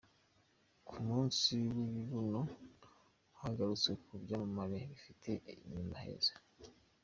Ku 0.87 0.95
munsi 1.07 1.49
w’ibibuno 1.75 2.41
hagarutswe 3.39 3.91
ku 4.05 4.13
byamamare 4.23 4.77
bifite 4.91 5.29
inyuma 5.53 5.97
heza 6.05 6.33